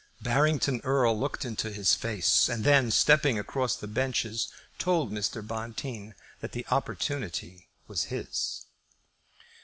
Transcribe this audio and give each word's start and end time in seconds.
Barrington 0.19 0.81
Erle 0.83 1.13
looked 1.15 1.45
into 1.45 1.71
his 1.71 1.93
face, 1.93 2.49
and 2.49 2.63
then 2.63 2.89
stepping 2.89 3.35
back 3.35 3.41
across 3.41 3.75
the 3.75 3.85
benches, 3.87 4.51
told 4.79 5.11
Mr. 5.11 5.45
Bonteen 5.45 6.15
that 6.39 6.53
the 6.53 6.65
opportunity 6.71 7.69
was 7.87 8.05
his. 8.05 8.65